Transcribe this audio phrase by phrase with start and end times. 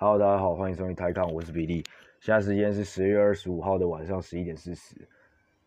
[0.00, 1.82] Hello，大家好，欢迎收听台康，我是比利。
[2.20, 4.94] 现在时间是十月二十五号的晚上十一点四十。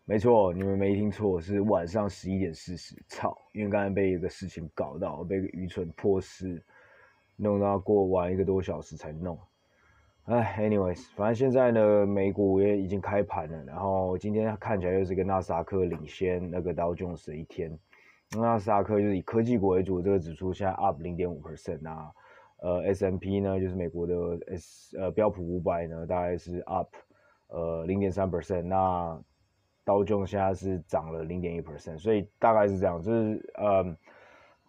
[0.06, 2.96] 没错，你们没听错，是晚上十一点四十。
[3.08, 6.64] 操，因为刚才被一个事情搞到，被一个愚蠢破事
[7.36, 9.38] 弄到过晚一个多小时才弄。
[10.24, 17.70] 哎，anyways，反正现在呢，美股也已经开盘了，然后今天看起来又是个纳斯达克领先那个道琼斯一天。
[18.30, 22.10] 纳斯达克就是以科技股为主，这个指数现在 up 零点五 percent 啊。
[22.62, 24.14] 呃，S&P 呢，就是美国的
[24.52, 26.94] S 呃标普五百呢，大概是 up
[27.48, 29.20] 呃零点三 percent，那
[29.84, 33.96] 道琼现在是涨了零点一 percent，所以大概是这样，就是呃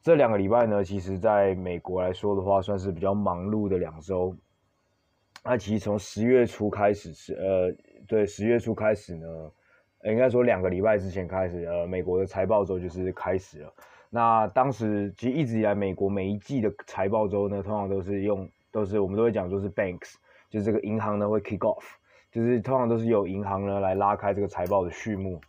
[0.02, 4.36] 这两个礼拜呢，其实在美国来说的话，算是比较忙碌的两周。
[5.46, 7.72] 那其实从十月初开始是呃
[8.08, 9.28] 对十月初开始呢，
[10.06, 13.74] 应该说两个礼拜之前开始，呃美国的财报周就是开始了。
[14.16, 20.14] 那当时其实一直以来，美国每一季的财报周呢，通常都是用，都是我们都会讲说是 banks，
[20.52, 21.84] 就是这个银行呢会 kick off，
[22.32, 25.42] 就是通常都是由银行呢来拉开这个财报的序幕。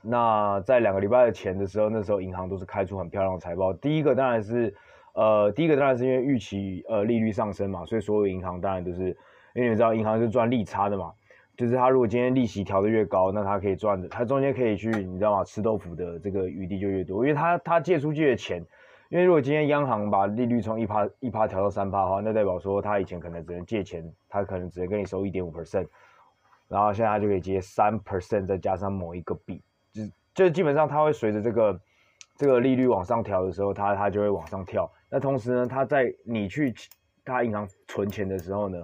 [0.00, 3.70] 那在两个礼拜的前的时候，那时候银行都是开出很漂亮的财报。
[3.74, 4.74] 第一个当然是，
[5.12, 9.14] 呃，第一个当然是因为预期呃利率上升嘛，所以所有银行当然都是，
[9.52, 11.12] 因为你知道银行是赚利差的嘛。
[11.60, 15.44] 就是他如果今天利息调得越高，那他可以赚的，他中间可以去，你知道吗？
[15.44, 18.64] 吃豆腐的这个余地就越多，因为他他借出去的钱，
[19.10, 25.86] 因为如果今天央行把利率从一趴一趴调到三趴的话，那代表说他以前可能只能借钱，他可能只能跟你收一点五 percent，
[26.66, 31.78] 然后现在他就可以借三 percent，再加上某一个币，就就基本上他会随着这个
[32.36, 34.90] 这个利率往上调的时候，他他就会往上跳。
[35.10, 36.72] 那同时呢，他在你去
[37.22, 38.78] 他银行存钱的时候呢，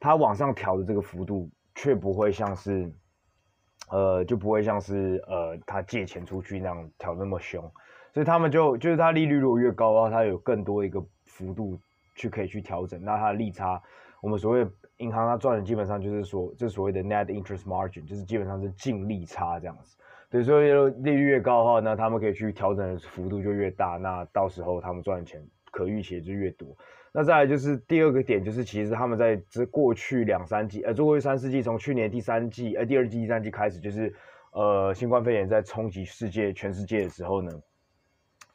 [0.00, 1.50] 他往上调的这个幅度。
[1.78, 2.92] 却不会像是，
[3.88, 7.62] 呃，就不会像是呃，他借钱出去那样调那么凶，
[8.12, 11.78] 所以他们就就是他利率如果越高的话，他有更多一个幅度
[12.16, 13.80] 去可以去调整，那他的利差，
[14.20, 19.96] 我们所谓银行它赚的基本上就是说，这所谓的 net interest margin，就是基本上是净利差这样子。
[20.30, 20.72] 对，所以
[21.04, 26.76] 利率越高的话，那他们可以去调整的幅度就越大，那到时候他们赚的钱可预期就越多。
[27.18, 34.14] 那再来就是第二个点，就是其实他们在这过去两三季，呃，过去三四季，从去年第三季，呃，第二季、第三季开始，就是
[34.52, 37.50] 呃，新冠肺炎在冲击世界、全世界的时候呢，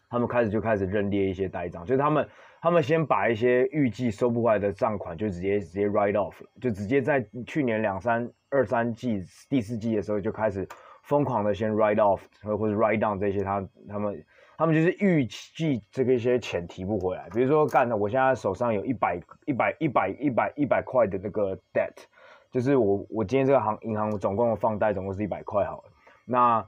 [0.09, 2.25] 他们开始就开始认列一些呆账，就是他们
[2.62, 10.66] 他们先把一些预计收不回来的账款就直接直接 write off，就直接在去年两三二三季第四季的时候就开始
[11.02, 14.23] 疯狂的先 write off 或者 write down 这些他他们。
[14.58, 22.03] 他们就是预计这个一些钱提不回来，比如说干的，我现在手上有一百一百一百一百一百块的那个 debt，
[22.52, 25.84] 就是我我今天这个行银行总共放贷总共是一百块好了。
[26.25, 26.64] 那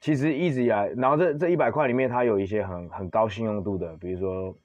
[0.00, 4.56] 其实一直以来，然后这这一百块里面，它有一些很很高信用度的，比如说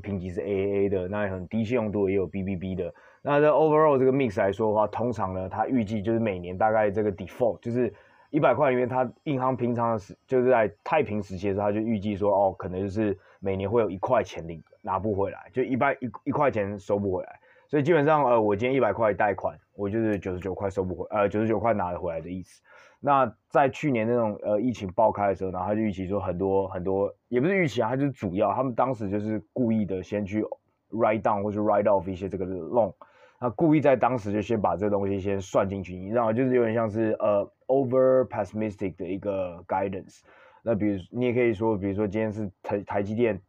[0.00, 2.94] 评级是 AAA 的，那很低信用度也有 BBB 的。
[3.20, 7.92] 那这 overall 这个 mix 来说的话，通常呢，它预计就是每年大概这个 default 就是。
[8.32, 17.38] 一百块里面，他银行平常是就是在太平时期的时候，他就预计说，哦，可能就是每年会有一块钱领拿不回来，就一百一一块钱收不回来，
[17.68, 22.62] 所以基本上，呃，我今天一百块贷款，我就是九十九块收不回，呃，九十九块拿得回来的意思。
[23.00, 30.42] 那在去年那种呃疫情爆开的时候，然后他就预期说很多很多，也不是预期啊，他就是主要，他们当时就是故意的先去
[30.90, 32.94] write down 或者 write off 一些这个 loan。
[33.40, 36.32] 他故意在当时就先把这个东西先算进去，你知道？
[36.32, 40.20] 就是有点像是呃 over pessimistic 的一个 guidance。
[40.62, 43.40] 那比如你也可以说，比如说今天是台台积电，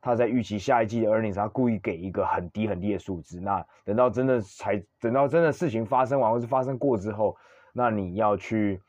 [0.00, 3.40] 他在预期下一季的 earnings，他故意给一个很低很低的数字。
[3.40, 7.36] 那等到真的才等到真的事情发生完或是发生过之后，
[7.72, 8.80] 那你要去，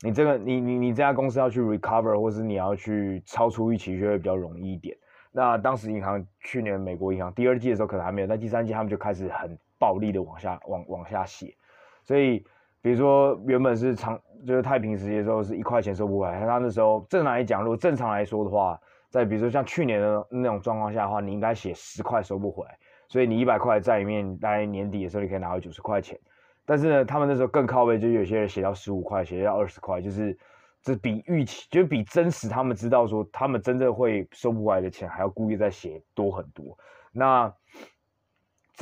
[0.00, 4.96] 你这个你你你这家公司要去 recover，或是你要去超出预期，就会比较容易一点。
[5.30, 9.58] 那当时银行去年美国银行第二季的时候可能还没有，那第三季他们就开始很。
[9.82, 11.56] 暴力的往下往往下写，
[12.04, 12.46] 所以
[12.82, 18.76] 比如说原本是长就是太平时期的时候是一块钱收不回来，他那时候正常来讲，如果正常来说的话，
[19.08, 22.76] 在比如说像去年的那种状况下的话，你应该写十块收不回来，
[23.06, 26.18] 所以你一百块在里面，大概年底的时候你可以拿回九十块钱。
[26.66, 30.36] 但是呢，他们那时候更靠背，就有些人写到十五块，写到二十块，就是
[30.82, 36.76] 这比预期，就是比真实他们知道说他们真正会收不回来的钱还要故意再写多很多。
[37.12, 37.52] 那。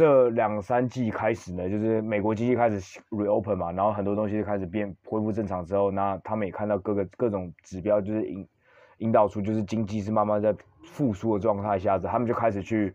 [0.01, 8.49] 这两三季开始呢，就是美国经济开始 reopen 嘛，然后很多东西就开始变恢复正常之后，那他们也看到各个各种指标就是引
[8.97, 12.95] 引导出就是经济是慢慢在复苏的状态下子，他们就开始去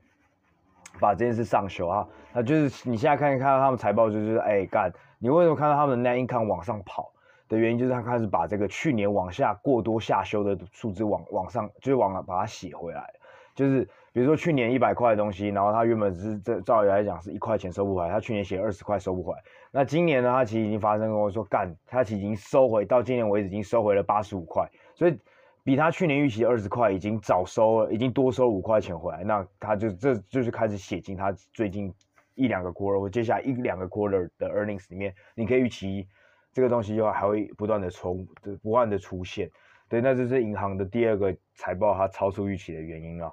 [1.00, 2.08] 把这件事上修啊。
[2.34, 7.12] 那就是你现在看一看到他们财报，就是哎干，你为什么看到他们的 net income 往上跑
[7.48, 13.14] 的原因，就是他开始把这个去年往下过多下修的数字往往上，就是往把它写回来，
[13.54, 13.88] 就是。
[14.16, 19.44] 比如说去年一百块的东西，然后他原本是这照理来讲是一块钱收不回来，他去年写二十块收不回来。
[19.72, 25.20] 那今年呢，他其实已经发生跟我说干，他其实已经收回到今年为止已经收回了八十五块，所以
[25.66, 29.22] 比他去年预期二十块已经早收了，已经多收五块钱回来。
[29.26, 31.94] 那他就这就是开始写进他最近
[32.36, 36.08] 一两个 quarter 或接下来一两个 quarter 的 earnings 里面，你可以预期
[36.54, 38.26] 这个东西就还会不断的重
[38.64, 39.52] 不断的出现。
[39.90, 43.30] 对，那这是银行的第二个财报它超出预期的原因啊。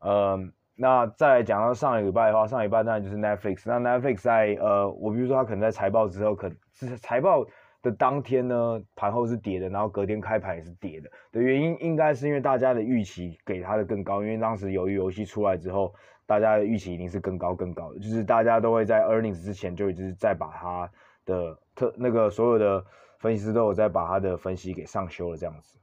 [0.00, 0.38] 呃，
[0.74, 3.62] 那再来讲到上一个礼拜的话，上礼拜当然就是 Netflix。
[3.66, 7.44] 那 Netflix 在呃，我比如说它可能在财报之后，可是财报
[7.82, 11.10] 的当天呢，盘后是跌的，然后隔天开盘也是跌的。
[11.32, 15.94] 的原因应该是因为大家的预期给它的更高，因为当时由于游戏出来之后，
[16.26, 20.90] 大家的预期一定是更高更高的，就是大家都会在 earnings 之前就一直在把它
[21.24, 22.84] 的特那个所有的
[23.18, 25.79] 分析师都有在把它的分析给上修了这样子。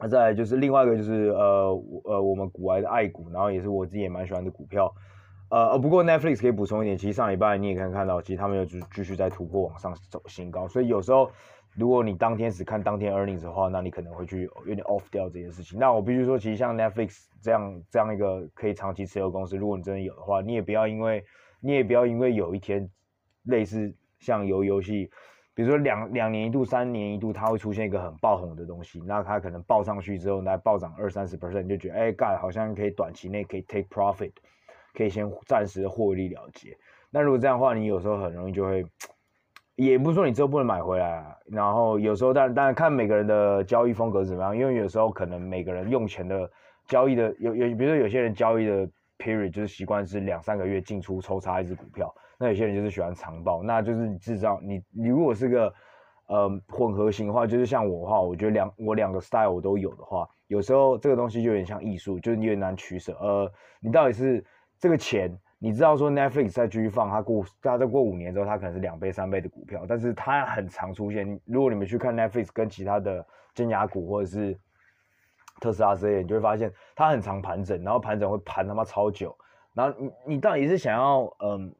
[0.00, 4.90] 那再来就是另外一个就是呃呃我们股癌的爱股，然后也是我自己也蛮喜欢的股票，
[5.50, 11.30] 呃呃不过 Netflix 可以补充一点，其实上礼拜你也可以看到，其实他们又继继续在突破往上走新高，所以有时候
[11.76, 15.78] 如果你当天只看当天 earnings 的话，那你可能会去有点 off 掉这件事情。
[15.78, 21.22] 那我必须说，其实像 Netflix 这样这样一个可以长期持有公司，如果你真的有的话，你也不要因为
[21.60, 22.88] 你也不要因为有一天
[23.44, 25.10] 类似像游游戏。
[25.60, 34.32] 比如说两两年一度、三年一度，它会出现一个很爆红的东西，那它可能爆上去之后，那暴涨二三十 percent，就觉得哎，盖好像可以短期内可以 take profit，
[34.94, 36.74] 可以先暂时获利了结。
[37.10, 38.82] 那如果这样的话，你有时候很容易就会，
[39.76, 41.36] 也不是说你之后不能买回来啊。
[41.44, 46.50] 然后有时候，当然当然看每个人的交易风格怎么样，因为有时候可能每个人用钱的
[46.86, 52.14] 交易的有有，比如说有些人交易的 period 就是习惯是两三个月进出抽插一只股票。
[52.42, 55.74] 那有些人就是喜欢长报，那就是你制造你你如果是个
[56.26, 63.14] 呃混合型的话，就是像我的话，我觉得两我两个 style 我都有的话，有时候这个东西就有点像艺术，就是有点难取舍。
[63.20, 64.42] 呃，你到底是
[64.78, 71.38] 这个钱，你知道说 Netflix 再继续放，它过它再过五年之后，它可能是两倍三倍的股票，但是它很常出现。
[71.44, 73.22] 如果你们去看 Netflix 跟其他的
[73.52, 74.58] 尖牙股或者是
[75.60, 79.36] 特斯拉之类，你就会发现它很常盘整，然后盘整会盘他妈超久，
[79.74, 81.70] 然后你你到底是想要嗯？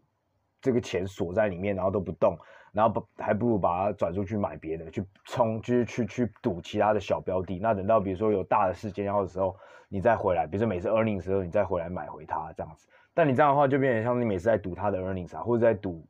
[0.61, 2.37] 这个钱锁在里面，然后都不动，
[2.73, 7.59] 然后不还不如把它转出去买别的，去冲，就是去去赌其他的小标的。
[7.59, 9.57] 那等到比如说有大的事件要的时候，
[9.89, 12.87] 你再回来，比如说每次 earnings 的时候，你再回来买回它这样子。
[13.13, 16.07] 但你这样的话，就变成像你每次在赌它的 earnings 啊，或者在赌，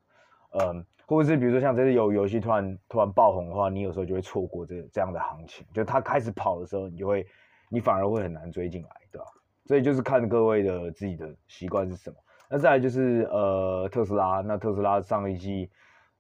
[0.51, 5.67] 嗯，或者是比如说像这次有游戏突然突然爆红的话，你有时候就会错过这这样的行情。
[5.73, 7.27] 就它开始跑的时候，你就会，
[7.71, 9.25] 你反而会很难追进来，对吧？
[9.65, 12.17] 所以就是看各位的自己的习惯是什么。
[12.53, 15.71] 那再来就是呃特斯拉，那特斯拉上一季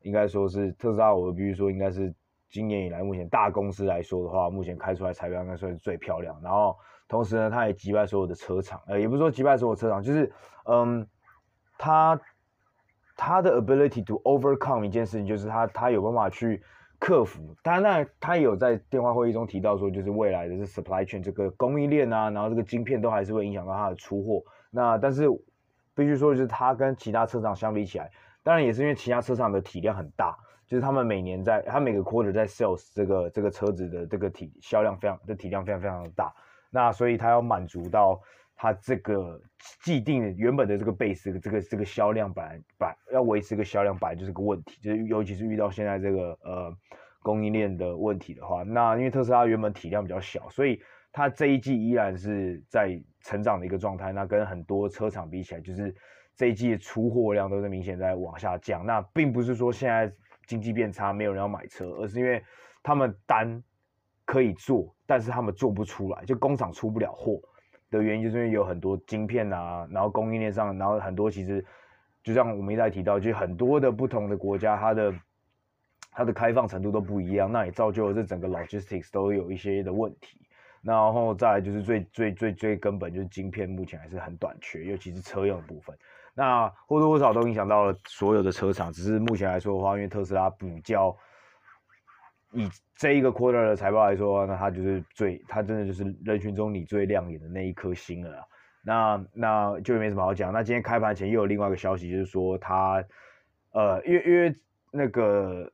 [0.02, 2.14] 应该说是特斯拉，我必须说应该是
[2.48, 6.40] 今年以来目前大公司来说的话，目前开出来财报应该算是最漂亮。
[6.40, 6.76] 然后
[7.08, 10.32] 同时呢，它也击败所有的车厂，呃，也不是说击败所有车厂，就是
[10.66, 11.04] 嗯，
[11.76, 12.20] 它
[13.16, 16.62] 它的 ability to overcome 一件事情，就是它它有办法去
[17.00, 17.56] 克服。
[17.60, 24.44] 当然，那它有在电话会议中提到说，就是未来的是 supply chain 这个供应链啊，然后这个晶片都还是会影响到它的出货。
[24.70, 25.26] 那但是。
[26.00, 28.10] 必须说，就是它跟其他车厂相比起来，
[28.42, 30.34] 当然也是因为其他车厂的体量很大，
[30.66, 36.32] 就是他们每年在，它每个 quarter 在 sales 这个这个车子的这个体销量非常的体量非常非常的大，
[36.70, 38.18] 那所以它要满足到
[38.56, 39.38] 它这个
[39.82, 46.74] 既定原本的这个 base 这个这个这个销量本来本来要维持个销量本来就是个问题，就是尤其是遇到现在这个呃
[47.22, 50.80] 供应链的问题的话，那因为特斯拉原本体量比较小，所以。
[51.12, 55.94] 它这一季依然是在成长的一个状态，那跟很多车厂比起来，就是
[56.34, 58.86] 这一季的出货量都是明显在往下降。
[58.86, 60.12] 那并不是说现在
[60.46, 62.42] 经济变差，没有人要买车，而是因为
[62.82, 63.62] 他们单
[64.24, 67.40] 可以做，但是他们做不出来，就工厂出不了货
[67.90, 71.64] 的原因，就是因为有很多晶片啊，然后供应链上，然后很多其实
[72.22, 75.14] 就像我们一再提到，就很多的不同的国家，它的
[76.12, 80.40] 它的开放程度都不一样，那也造就了这整个 logistics 都有一些的问题。
[80.82, 85.94] 然后再来就是最最最最根本就是晶片目前还是很短缺，尤其是车用部分。
[86.34, 88.90] 那或多或少都影响到了所有的车厂。
[88.90, 91.14] 只是目前来说的话，因为特斯拉比较
[92.52, 98.48] 以这一个 quarter 的财报来说，那它就是最，它真的就是人群中你最亮眼的那一颗星了。
[98.82, 100.50] 那那就没什么好讲。
[100.50, 103.04] 那今天开盘前又有另外一个消息，就是说它
[103.72, 104.56] 呃，因为因为
[104.90, 105.70] 那个。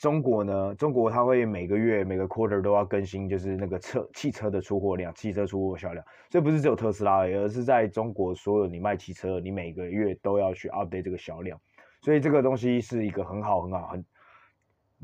[0.00, 0.74] 中国呢？
[0.76, 6.02] 中国它会每个月每个 quarter 都要更新，就是那个车汽车的出货量、汽车出货销量。
[6.30, 11.60] 所以不是只有特斯拉而已，而是在中国所有你卖汽车，你每个月都要去 update 这个销量。
[12.00, 14.02] 所以这个东西是一个很好很好很，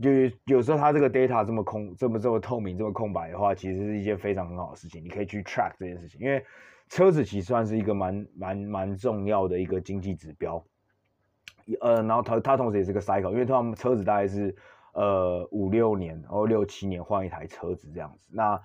[0.00, 5.04] 就是有时候它这个 data 这么空、这么这么透明、这么空白的话，其实是一件非常很好的事情。
[5.04, 6.42] 你可以去 track 这件事情，因为
[6.88, 10.64] 车子其实算是一个蛮蛮蛮重要的一个经济指标。
[11.82, 14.54] 呃，然后它它同时也是个 cycle，因为他们车子大概是
[14.96, 18.26] 呃五六年，然后六七年换一台车子这样子。
[18.30, 18.62] 那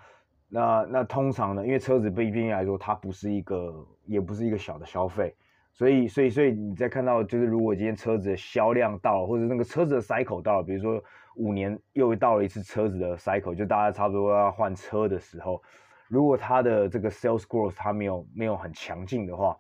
[0.48, 5.36] 那那通常呢，因为车子毕竟来说，它不是一个也不是一个小的消费，
[5.74, 11.04] 所以所以所以你在看到就是如果今天车子的销量到了，或者那个车子的 cycle 到了，比如说
[11.36, 15.62] 五年又到了一次车子的 cycle，就大家差不多要换车的时候，
[16.08, 19.58] 如果它的这个 sales growth 它没有没有很强劲的话。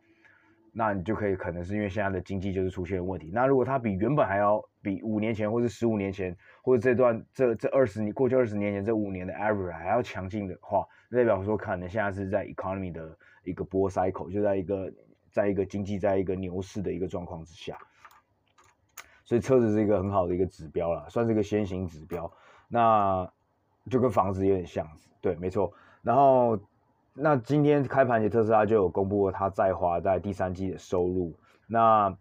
[0.74, 3.30] 那你就可以可能是因为现在的经济就是出现问题。
[3.34, 14.94] 那如果它比原本还要比五年前或者十五年前或者这段这这二十年过去二十年前这五年的 average 还要强劲的话，代表说可能现在是在 economy 的一个波 cycle，就在一个
[15.32, 17.78] 在一个经济在一个牛市的一个状况之下。
[19.26, 22.32] 所以车子是一个很好的一个指标了，算是一个先行指标。
[22.68, 23.32] 那
[23.90, 24.88] 就跟房子有点像，
[25.22, 25.74] 对，没错。
[26.02, 26.60] 然后。
[27.14, 31.38] 那今天开盘，特斯拉就有公布了它在华在第三季的收入。
[31.68, 32.18] 那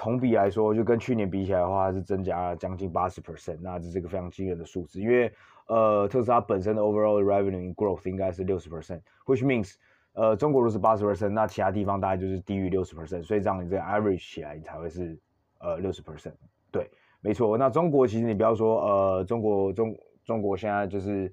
[0.00, 3.58] 同比来说，就跟去年比起来的话，是增加了将近八十 percent。
[3.60, 5.30] 那这是一个非常惊人的数字，因为
[5.66, 9.74] 呃，特斯拉本身的 overall revenue growth 应该是六十 percent，which means
[10.14, 13.22] 呃，中国如果是八十 percent，那其他地方大概就是低于六十 percent。
[13.22, 15.18] 所以这样你这个 average 起来，你才会是
[15.58, 16.32] 呃六十 percent。
[16.72, 16.90] 对，
[17.20, 17.58] 没错。
[17.58, 21.30] 那中国其实你不要说呃，中国中中国现在就是。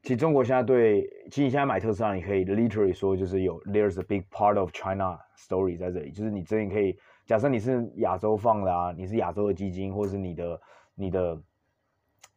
[0.00, 6.96] 其实中国现在对，其实你现在买特斯拉，你可以 literally 说就是有 there's a big part of China story 在这里，就是你真的可以
[7.28, 10.60] 假设你是亚洲放的啊，你是亚洲的基金，或是你的
[10.94, 11.38] 你的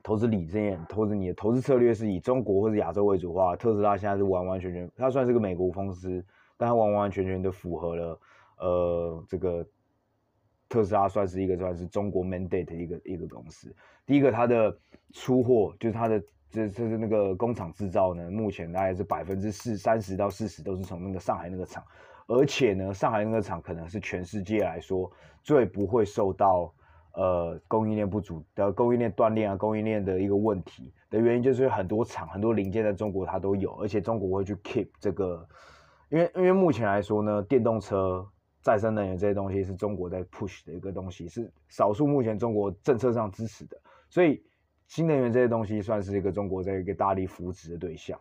[0.03, 6.21] 投资理念，或者你的投资策略是以中国或者亚洲为主的话，特斯拉现在是完完全全，它算是个美国公司，
[6.57, 8.19] 但它完完全全的符合了
[8.57, 9.65] 呃这个
[10.67, 13.74] 特斯拉算是一个算是中国 mandate 的一个一个公司。
[14.05, 14.77] 第一个它的
[15.13, 16.21] 出货就是它的。
[16.53, 21.81] 这这是那个工厂制造呢，目前大概是百分之四三十到四十都是从那个上海那个厂，
[22.34, 25.12] 而且呢，上海那个厂可能是全世界来说
[25.44, 26.74] 最不会受到
[27.14, 35.48] 呃供应链不足的供应链断裂啊，供应链的一个问题的原因，就是很多厂很多零件在中国它都有，而且中国会去 keep 这个，
[36.10, 38.26] 因为因为目前来说呢，电动车、
[38.62, 43.78] 再生能源这些东西是中国在 push 的一个东西，是少数目前中国政策上支持的，
[44.10, 44.44] 所以。
[44.88, 48.20] 新能源这些东西算是一个中国在一个大力扶持的对象。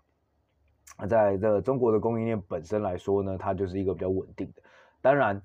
[0.99, 4.63] 那在这中国的供应链本身来说呢，它就是一个比较稳定的。
[5.01, 5.41] 当然，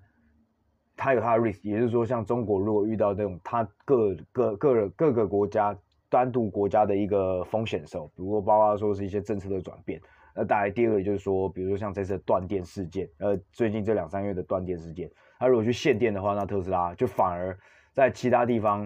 [0.98, 5.78] 它有它的 risk，也就是说，像中国如果遇到这种它各各各各个国家
[6.10, 10.02] 单独国家的一个风险的时候，比如说包括说是一些政策的转变。
[10.36, 15.10] 那大概，第二个就是说，比如说像这次断电事件，呃，最近这两三月的断电事件，
[15.40, 17.58] 它如果去限电的话，那特斯拉就反而
[17.94, 18.86] 在其他地方。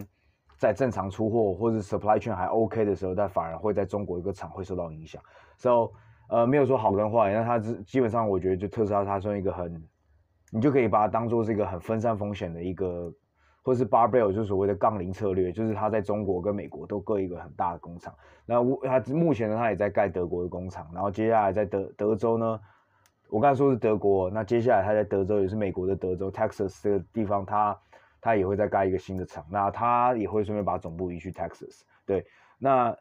[0.60, 5.24] 在正常出货或者 supply chain 还 OK 的时候，它反而会在中国一个厂会受到影响。
[5.56, 5.92] So，
[6.30, 9.84] 呃，没有说好跟坏，那它是基本上我觉得就特斯拉它算一个很，
[10.52, 13.12] 你就可以把它当做是一个很分散风险的一个，
[13.64, 18.14] 或是 barbell 就是所谓的杠铃策略，就是它在中国跟美国都各一个很大的工厂。
[18.46, 18.56] 那
[18.88, 22.60] 它目前呢，它也在盖德国的工厂，然后接下来在德德州呢，
[23.30, 27.78] 我刚才说是德国，那接下来它在德州也是美国的德州 Texas 这个地方，它。
[28.22, 31.84] 他也会再盖一个新的厂，那他也会顺便把总部移去 Texas。
[32.06, 32.26] 对，
[32.58, 32.94] 那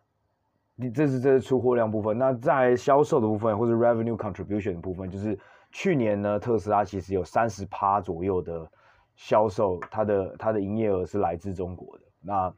[0.81, 2.17] 你这是这是出货量部分。
[2.17, 5.37] 那在销售的部分或者 revenue contribution 的部分，就是
[5.73, 8.71] 去年呢，特斯拉其实有三十趴左右的
[9.17, 12.55] 销售，它的它的营业额是来自中国的，那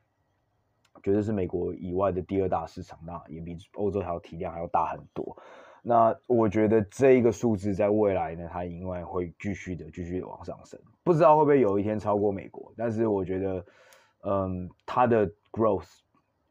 [1.02, 5.34] 绝对是美国以外的第二大市场，那也比欧洲还要体量还要大很多。
[5.82, 12.70] 那我觉得这一个数字在未来呢，它应该会继续的、继续的往上升，不知道会不会有一天超过美国。
[12.76, 13.64] 但是我觉得，
[14.24, 15.88] 嗯，它的 growth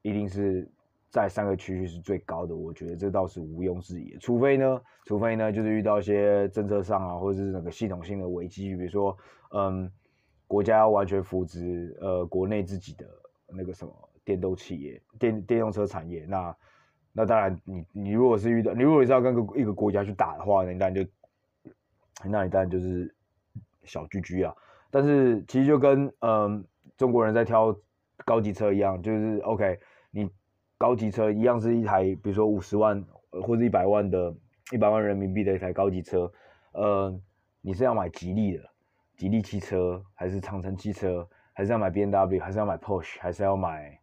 [0.02, 0.68] 一定是
[1.10, 2.56] 在三个区域是最高的。
[2.56, 4.18] 我觉得这倒是毋庸置疑。
[4.20, 9.18] 除非呢，除非呢，就是遇到一些政策上啊，或者是那个系统性的危机，比如说，
[9.52, 9.92] 嗯，
[10.48, 13.06] 国家要完全扶植呃国内自己的
[13.48, 16.56] 那个什么电动企业、电电动车产业，那。
[17.12, 21.12] 那当然你，你如果是遇到，你如果是要跟个一个国家去打的话，那你当然就，
[22.24, 23.14] 那你当然就是
[23.84, 24.56] 小 GG 啊。
[24.92, 26.64] 但是其实就跟嗯
[26.98, 27.76] 中国人在挑
[28.24, 29.80] 高级车一样，就是 OK，
[30.80, 33.06] 高级车一样是一台，比如说五十万
[33.44, 34.34] 或者一百万的，
[34.72, 36.32] 一百万人民币的一台高级车，
[36.72, 37.22] 呃，
[37.62, 38.64] 你是要买吉利的，
[39.18, 44.00] 吉利汽车，还是长城汽车，还是要买 BMW，还是要买 Porsche，还是要买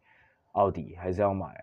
[0.51, 1.53] 奥迪，还是要买？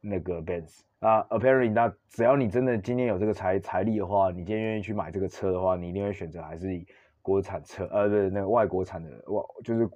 [0.00, 6.86] 那个 Benz 啊，apparently，那只要你真的今天有这个财财力的话，你今天愿意去买这个车的话，你一定会选择还是以
[7.20, 9.90] 国产车，呃，不是那个外国产的，外就是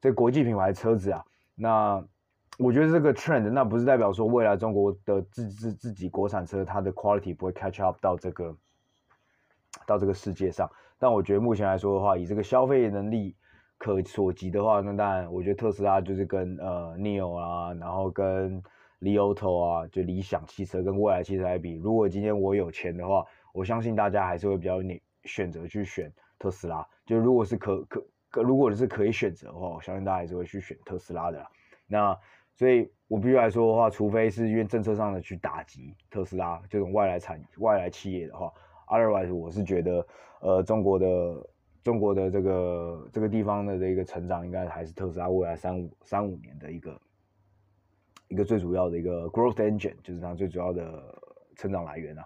[0.00, 1.24] 这国际品牌车子啊。
[1.54, 2.04] 那
[2.62, 8.54] 我觉得这个 trend，那不是代表说未来中国的自自自己国产车它的 quality 不会 catch up 到这个
[9.86, 10.70] 到这个世界上。
[10.98, 13.34] 但我觉得目前来说的话，以这个消费能力
[13.78, 18.62] 可所及的话，那当然我觉得特斯拉就是跟呃 neo 啊，然后跟
[19.00, 23.24] Li Auto 啊，就理想汽车跟蔚来汽车来比，如果今天我有钱的话，
[23.54, 26.86] 我相信大家还是会比较你选择去选特斯拉。
[27.06, 31.42] 就如果是可可可，如果是可以选择的话，我相信大家还是会去选特斯拉的。
[31.86, 32.14] 那
[32.60, 38.52] 所以，我必须来说的话，除非是因为政策上的去打击特斯拉这种外来产外来企业的话
[38.88, 40.06] ，otherwise 我是觉得，
[40.42, 41.06] 呃，中国的
[41.82, 47.00] 中国的这个这个地方的这个成长，应该还是特斯拉未来三五三五年的一个
[48.28, 51.02] 一个最主要的一个 growth engine，就是它最主要的
[51.56, 52.24] 成长来源啊。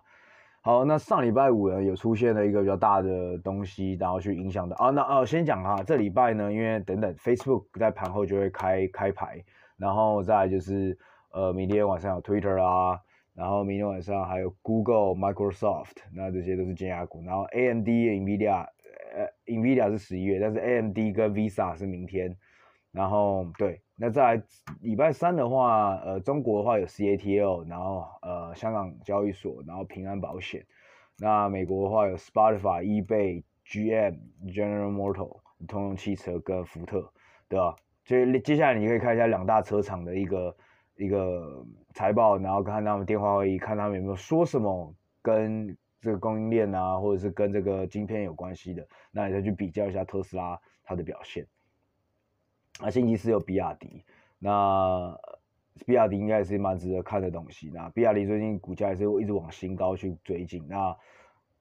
[0.62, 4.90] 好，那上礼拜五呢，有出现了一个比较大的东西，然后去影响的啊。
[4.90, 9.44] 那啊，先讲哈，这礼拜呢，因为等等，Facebook 在盘后就会开开牌，
[9.76, 10.96] 然后再就是
[11.32, 13.00] 呃，明天晚上有 Twitter 啊，
[13.34, 17.22] 然后明天晚上还有 Google、Microsoft，那这些都是尖牙股。
[17.24, 18.66] 然后 AMD、Nvidia，
[19.14, 22.36] 呃，Nvidia 是十一月，但是 AMD 跟 Visa 是明天。
[22.92, 24.40] 然后对，那在
[24.80, 30.64] 礼拜三的话，呃，中国的话有 CATL，然后呃，香港交易所，然后平安保险。
[31.18, 34.16] 那美国的话有 Spotify、eBay、GM、
[34.46, 37.10] General Motors、通用汽车跟福特，
[37.48, 37.74] 对吧？
[38.04, 40.56] 所以接下来你可以看一下两大车厂的一个
[40.96, 51.46] 一个财报，然后看他们电话会议，看他们有没有说什么跟这个供应链啊，或者是跟这个晶片有关系的，那你再去比较一下特斯拉它的表现。
[52.80, 54.04] 那星期四有比亚迪，
[54.38, 55.18] 那
[55.86, 57.70] 比亚迪应该也是蛮值得看的东西。
[57.72, 60.66] 那比亚迪最近股价也是一直往新高去追进。
[60.68, 60.94] 那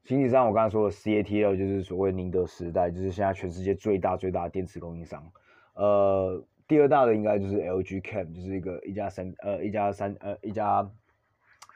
[0.03, 5.31] 星期三我刚才说的 CATL 就是所谓宁德时代，就是现在全世界最大最大的电池供应商。
[5.73, 10.89] 呃，第二大的应该就是 LG Chem，就是一个一家三呃一家三呃一家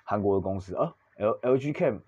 [0.03, 0.75] 韩国的公司。
[0.75, 1.99] 呃，L LG Chem，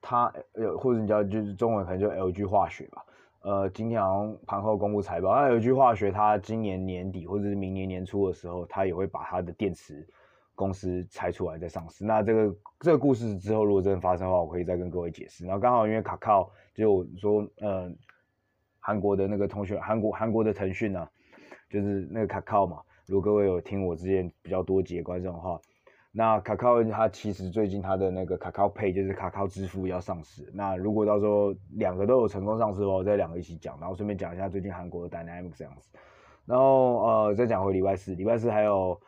[0.00, 3.04] 它呃或者你叫就是中文可能就 LG 化学吧。
[3.40, 10.06] 呃，今天好像盘后公布财报，那有一句话学，它今年年底或者是明年年初的时候，它也会把它的电池
[10.56, 12.04] 公司拆出来再上市。
[12.04, 15.46] 那这个这个故事之后如果真的发生的话，我可以再跟各位解释。
[15.46, 17.88] 然后刚好因为卡靠，就我说，呃，
[18.88, 21.06] 韩国的那个同学，韩国韩国的腾讯呢，
[21.68, 22.80] 就是那个卡靠嘛。
[23.06, 25.60] 如果各位有听我之前比较多节观众的话。
[26.10, 30.50] 那卡靠它其实最近它的那个卡靠 Pay 就是卡靠支付要上市。
[30.54, 35.90] 那如果到时候两个都有成功上市的话，我再两个一起讲，然后顺便讲一下最近韩国的 Dynamics 这样子。
[36.46, 38.98] 然后呃，再讲回礼拜四，礼拜四还有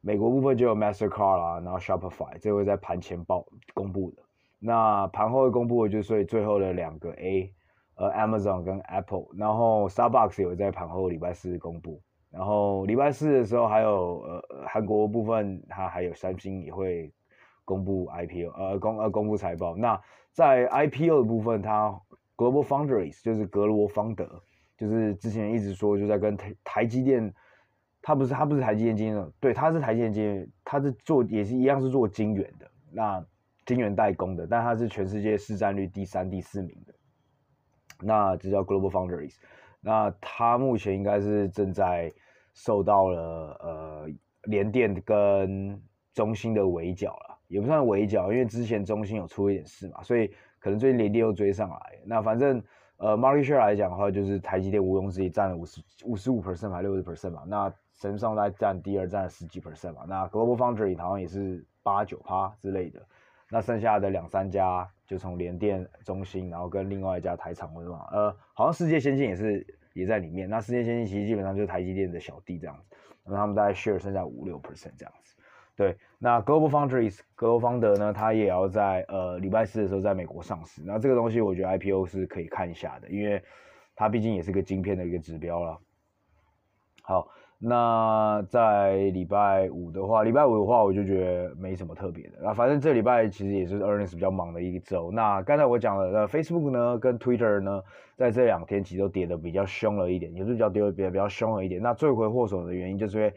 [0.00, 4.22] 美国部分就有 Mastercard 啦，然后 Shopify 这会在盘前报公布的。
[4.58, 7.52] 那盘后会公布的就是所以最后的两个 A，
[7.96, 12.00] 呃 Amazon 跟 Apple，然后 Starbucks 有在盘后礼拜四公布。
[12.30, 17.12] 然后礼拜四的时候，还有呃韩国部分，它还有三星也会
[17.62, 19.76] 公布 IPO，呃公呃公布财报。
[19.76, 20.00] 那
[20.32, 21.94] 在 IPO 的部分，它
[22.34, 24.42] Global Foundries 就是格罗方德，
[24.78, 27.30] 就是之前一直说就在跟台台积电，
[28.00, 33.22] 它不是它不是台积电晶圆，对，它是台积电晶圆，它是做也是一样是做晶圆的，那
[33.66, 36.91] 晶圆代工的，但它是全世界市占率第三、第四名的，
[38.02, 39.36] 那这叫 Global Foundries。
[39.80, 42.12] 那它目前应该是正在
[42.54, 44.08] 受到了呃
[44.44, 45.80] 联电跟
[46.14, 50.28] 中芯的围剿了，也不算围剿，因为之前中芯有出一点事嘛，所以
[50.60, 51.98] 可能最近联电又追上来。
[52.04, 52.62] 那反正
[52.98, 63.02] 呃 market share 来讲的话，就是台积电毋庸置疑占了五十五十五 percent 还六十 percent 嘛，那神上在占第二，占了十几 percent 嘛，那 Global Foundry 好像也是八九趴之类的。
[63.52, 70.48] 那剩下的两三家就从联电、中芯，然后跟另外一家台厂或者什么，呃，好像世界先进也是也在里面。
[70.48, 75.36] 那世界先进其实基本上就是台积电的小弟这样子，那他们大概 share 剩下五六 percent 这样子。
[75.76, 80.80] 对，那 Global Foundries 格罗方德呢，它也要在呃礼拜四的时候在美国上市。
[80.86, 83.44] 那这个东西我觉得 IPO 是可以看一下的，因为
[83.94, 85.78] 它毕竟也是个晶片的一个指标了。
[87.02, 87.28] 好。
[87.64, 92.32] 那在礼拜五的话，礼拜五的话，我就觉得没什么特别的。
[92.42, 95.12] 那反正这礼拜其实也是 earnings 比较忙的一周。
[95.12, 97.80] 那刚才我讲了，呃，Facebook 呢跟 Twitter 呢，
[98.16, 101.80] 在这两天其实都跌得比较凶了一点，也是比较跌得比较比较凶了一点。
[101.80, 103.32] 那罪魁祸首的原因就是因为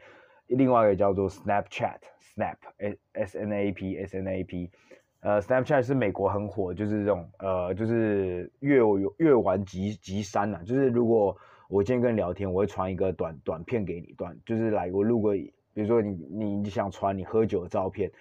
[0.48, 4.72] 另外一个叫做 Snapchat，Snap，S N A P，S N A P，
[5.20, 8.80] 呃，Snapchat 是美国很火，就是这种呃，就是阅
[9.18, 11.38] 阅玩即即删呐，就是如果。
[11.68, 18.12] 我今天跟你聊天，我会传一个短短片给你，短就是来我录个，比如说你你你想传你喝酒的照片，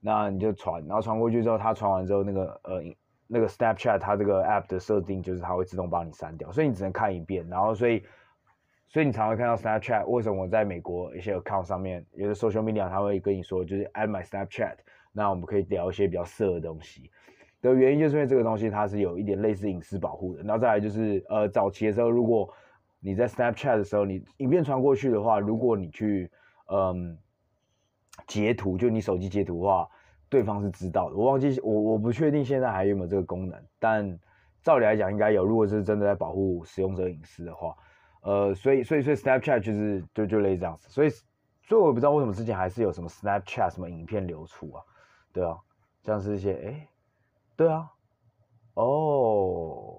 [0.00, 2.82] 那你就传，然后传过去之后，他传完之后，那个呃
[3.26, 8.02] 那个 Snapchat 它这个 app 的设定就是它会自动帮你删掉，所以你只能看一遍，然后所以
[8.88, 14.76] 所以你常会看到 Snapchat，为什么我在美国一些 account 上面，有的 social media 他会跟你说就是 add my Snapchat，
[15.12, 17.10] 那我们可以聊一些比较色的东西。
[17.62, 20.42] 的原因就是因为这个东西它是有一点类似隐私保护的。
[20.42, 22.52] 然后再来就是呃早期的时候，如果
[23.04, 26.30] 你在 Snapchat 的时候，你影片传过去的话，如果你去
[26.68, 27.18] 嗯
[28.28, 29.88] 截图，就你手机截图的话，
[30.28, 31.16] 对方是知道的。
[31.16, 34.18] 我忘记我我不确定现在还有没有这个功能，但
[34.62, 35.44] 照理来讲应该有。
[35.44, 37.74] 如果是真的在保护使用者隐私的话，
[38.22, 40.88] 呃，所以所以所以 Snapchat 就是就就类似这样子。
[40.88, 44.84] 所以所以我也不知道为什么之前还是有什么 Snapchat 什么影片流出啊？
[45.32, 45.58] 对啊，
[46.04, 46.88] 像是一些哎，
[47.56, 47.90] 对啊，
[48.74, 49.91] 哦。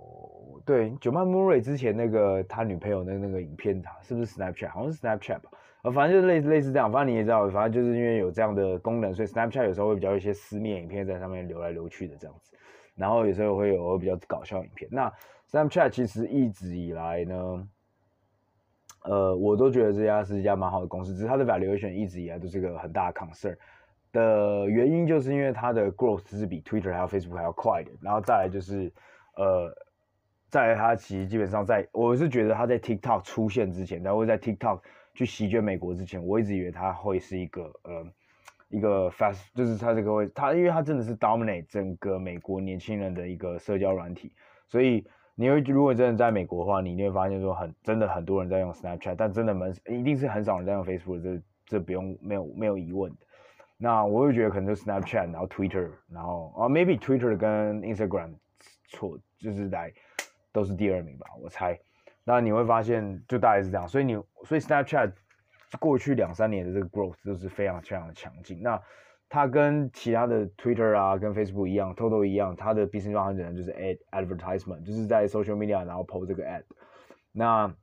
[0.65, 4.69] 对，九曼穆瑞之前那个他女朋友的那个影片，是不是 Snapchat？
[4.69, 5.51] 好像是 Snapchat 吧。
[5.81, 6.89] 呃，反正就是类似类似这样。
[6.89, 12.55] 反正你也知道，反正就是因为有这样的功能，所以 Snapchat 有时候会比较一些私密影片在上面流来流去的这样子。
[12.95, 14.89] 然后有时候会有比较搞笑影片。
[14.89, 15.11] 那
[15.51, 17.67] Snapchat 其实一直以来呢，
[19.03, 23.57] 呃，我都觉得这家是一家蛮好的公司，只是它的 valuation 一直以来都是一个很大的 concern
[24.13, 27.91] 的原因，就是因为它的 growth 是比 Twitter 还有 Facebook 还要快的。
[28.01, 28.89] 然后再来就是
[29.35, 29.69] 呃。
[30.53, 34.81] 在他其实基本上在，我是觉得他在 TikTok 出现之前，然后在 TikTok
[35.15, 38.05] 去席卷美国之前，我一直以为他会是一个呃
[38.69, 44.31] 一个 fast，就是他这个会他，因为他真的是 dominate 整个美国年轻人的一个社交软体，
[44.67, 53.17] 所以你会如果真的在美国的话，你一定会发现说很真的很多人在用 Snapchat，但真的蛮一定是很少人在用 Facebook，这这不用没有没有疑问的。
[53.75, 58.35] 那我会觉得可能就 Snapchat，然后 Twitter，然后啊 maybe Twitter 跟 Instagram
[58.89, 59.91] 错就是来。
[60.53, 61.77] 都是第二名吧，我猜。
[62.23, 63.85] 那你会发现，就大概是这样。
[63.85, 64.13] 所以你，
[64.45, 65.11] 所以 Snapchat
[65.79, 68.61] 过去两三年的这个 growth 都是非常非常的强劲。
[68.61, 68.81] 那
[69.27, 76.63] 它跟其他的 Twitter 啊，跟 Facebook 一样都都一样，它的 business model 就是 ad advertisement，就是在 social media 然后 post 这个 ad。
[77.31, 77.75] 那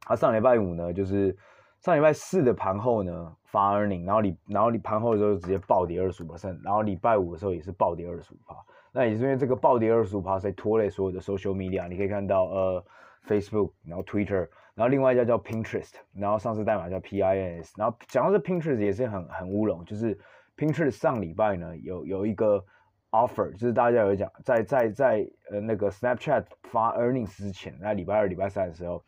[0.00, 1.36] 它上礼拜五呢，就是
[1.84, 8.56] 上礼拜四的盘后呢发 earning，然后你然后你盘后的时候直接暴跌二十五 percent，然后礼拜五的时候也是暴跌二十五趴。
[8.90, 11.86] 那也是因为这个暴跌二十五趴，在拖累所有的 social media。
[11.86, 12.84] 你可以看到，呃
[13.26, 17.72] ，Facebook，然后 Twitter，然后另外一家叫 Pinterest，然后上市代码叫 PINS。
[17.76, 20.18] 然后讲到这 Pinterest 也是很很乌龙，就是
[20.56, 22.64] Pinterest 上礼拜呢有有一个
[23.10, 29.04] offer，就是大家有讲在在在呃那个 Snapchat 发 earnings 之前，在礼拜二、礼拜三的时候，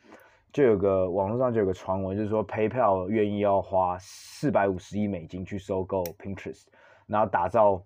[0.56, 6.64] 就有个网络上就有个传闻，就是说 PayPal 愿意要花四百五十亿美金去收购 Pinterest，
[7.06, 7.84] 然后打造。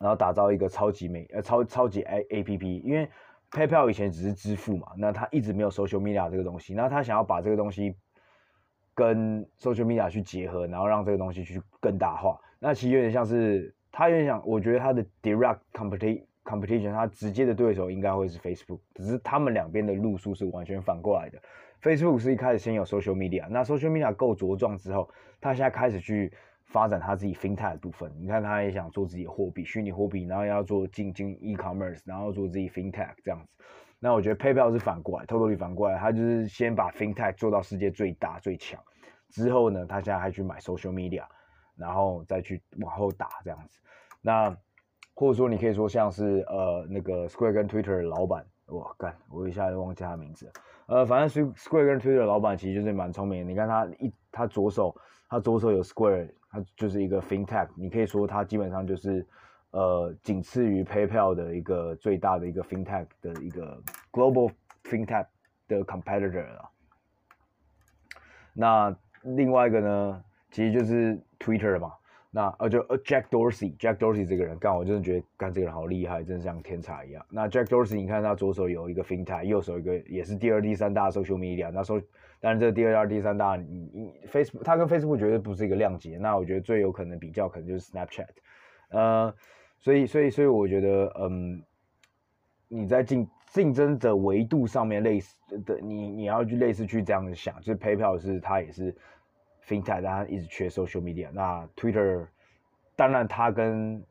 [0.00, 3.08] 然后打造一个超级美呃超超级 A A P P，因为
[3.52, 7.94] PayPal 以前只是支付嘛，那他一直没有 Social Media 这个东西，那他想要把这个东西
[8.92, 12.36] 跟 Social Media 去结合，然后让这个东西去更大化。
[12.58, 21.38] 那其实有点像是他有点想，我觉得他的 Direct complete Competition，他直接的对手应该会是 Facebook，只是他们两边的路数是完全反过来的。
[21.82, 26.32] Facebook 是一开始先有 Social Media，那 Social Media 够茁壮之后，他现在开始去。
[26.66, 33.52] 发展他自己 FinTech 的部分，你看他也想做自己的货币，虚拟货币，然后要做进进 e-commerce，然后做自己 FinTech 这样子。
[34.00, 38.82] 那我觉得 PayPal 是反过来，Totally 反过来，他就是先把 FinTech 做到世界最大最强，
[39.28, 41.24] 之后呢，他现在还去买 Social Media，
[41.76, 43.78] 然后再去往后打这样子。
[44.20, 44.56] 那
[45.14, 50.50] 或者说你可以说像是呃那个 Square 跟 Twitter 的老板，哇干，我一下就忘记他名字。
[50.86, 54.94] 呃，反正 Square 跟 Twitter 的老板其实就是蛮聪明的，你看他一他左手
[55.28, 56.30] 他左手有 Square。
[56.54, 59.26] 他就是一个 FinTech，你可以说他基本上就是，
[59.72, 64.52] 呃，仅次于 PayPal 的一个最大的一个 FinTech 的一个 Global
[64.84, 65.26] FinTech
[65.66, 66.70] 的 competitor 了。
[68.52, 71.92] 那另外一个呢，其实就是 Twitter 嘛。
[72.34, 77.24] 那呃就呃 Jack Dorsey，Jack Dorsey 这个人，干我真的觉得干这个人好厉害，真的像天才一样。
[77.30, 82.02] 那 Jack Dorsey，你看他左手有一个 FinTech，右手一个也是第二、第三大 social media，那说。
[82.40, 86.14] 但是这第二、第三大，你你 Facebook，他跟 Facebook 绝对不是一个量级。
[86.16, 88.28] 那我觉得最有可能比较可能就是 Snapchat，
[88.90, 89.34] 呃，
[89.78, 91.62] 所以所以所以我觉得，嗯，
[92.68, 98.94] 你在竞竞争的维度上面类似的，你你要去类似去这样想，就是 PayPal 是它也是
[99.66, 101.30] FinTech，但它一直缺 Social Media。
[101.32, 102.26] 那 Twitter，
[102.96, 104.04] 当然它跟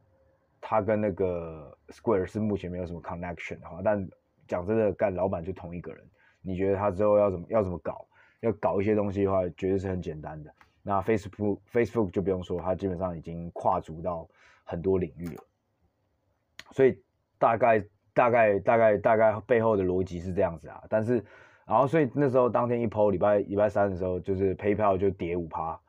[0.59, 4.07] 它跟那个 Square 是目前没有什么 connection 的话，但
[4.47, 6.03] 讲真的，干老板就同一个人，
[6.41, 8.05] 你觉得他之后要怎么要怎么搞？
[8.41, 10.53] 要搞一些东西的话，绝对是很简单的。
[10.81, 14.27] 那 Facebook Facebook 就不用说，它基本上已经跨足到
[14.65, 15.43] 很多领域了。
[16.71, 17.01] 所以
[17.39, 17.81] 大概
[18.13, 20.83] 大概大概大概背后的逻辑是这样子啊。
[20.89, 21.23] 但是，
[21.65, 25.79] 然后所以那时候当天一抛礼拜礼拜三的时候，就是 PayPal 就跌五趴，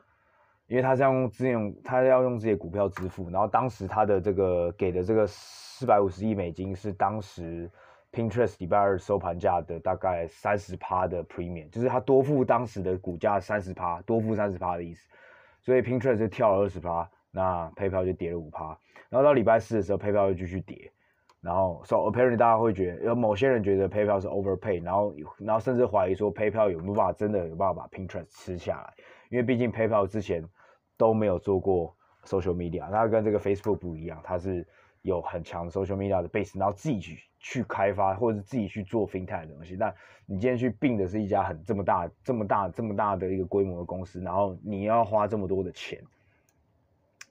[0.67, 3.31] 因为他是要用自用，他要用自己股票支付。
[3.31, 7.71] 然后当时他的这个给的这个四百五十亿美金是当时。
[8.15, 15.09] Pinterest 礼拜二收盘价的大概三十趴的 premium，就是它多付当时的股价三十趴，多付三十趴的意思，
[15.61, 18.67] 所以 Pinterest 就跳了二十趴，那 PayPal 就跌了五趴，
[19.09, 20.93] 然后到礼拜四的时候，PayPal 又继续跌，
[21.45, 28.95] 然后 So apparently 大家会觉得有某些人觉得 PayPal 是 overpay，然后然后甚至怀疑说 PayPal 有没有办法真的有办法把 Pinterest 吃下来，
[29.29, 30.43] 因为毕竟 PayPal 之前
[30.97, 34.67] 都没有做过 social media，它跟这个 Facebook 不一样，它是
[35.03, 46.03] 有很强的 social media 的 base，然后自己去去开发或者是自己去做 FinTech 的东西，但你今天去并的是一家很这么大这么大这么大的一个规模的公司，然后你要花这么多的钱。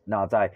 [0.06, 0.52] 那在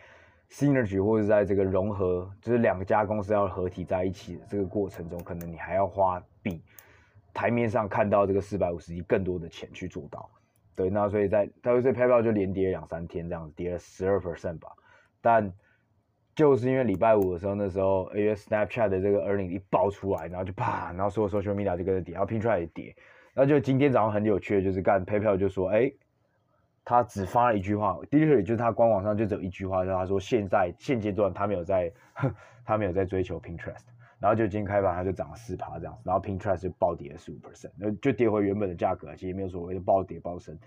[0.49, 6.63] synergy 或者在这个融合，就是两家公司要合体在一起的这个过程中，可能你还要花比
[7.33, 10.29] 台面上看到这个四百五十亿更多的钱去做到。
[10.75, 14.69] 对，那所以在它所以 PayPal 就连跌两三天这样子，跌了十二 percent 吧。
[15.21, 15.51] 但
[16.33, 22.95] 就是因为礼拜五的时候，那时候因为 Snapchat 的这个 earning 一爆出来，然后就啪，然后所有 social media 就跟着跌，然后 Pinterest 也跌。
[23.33, 25.91] 然后就今天早上很有趣的就是干 PayPal 就说，哎。
[26.89, 31.91] 他只发了一句话，的确就是他官网上就只有一句话，就他说现在现阶段他没有在，
[32.63, 33.83] 他没有在追求 Pinterest，
[34.21, 40.57] 然后就今天开盘他就涨了四趴这样子，然后 Pinterest 就暴跌了十五 percent，就跌回原本的价格，其实没有所谓的暴跌暴升，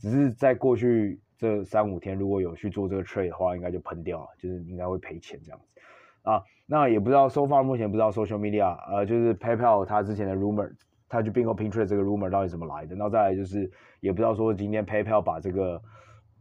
[0.00, 5.80] 只是在过去这三五天如果有去做这个 trade 的话，应该就喷掉了，就是应该会赔钱这样子
[6.22, 10.72] 啊，那也不知道 so far 目前不知道 social media，呃，就是 PayPal 它之前的 rumor。
[11.08, 12.94] 他去并购 Pinterest 这个 rumor 到底怎么来的？
[12.94, 15.82] 然后再来就是，也不知道说今天 PayPal 把这个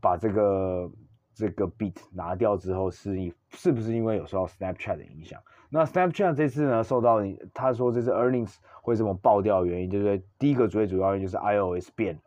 [0.01, 0.91] 把这个
[1.33, 3.15] 这个 beat 拿掉之后，是
[3.49, 5.41] 是不是因为有受到 Snapchat 的影响？
[5.69, 7.19] 那 Snapchat 这次呢，受到
[7.53, 12.19] 他说这次 earnings 会这么爆掉的原因，就是第一个最主要原因就是 iOS 变。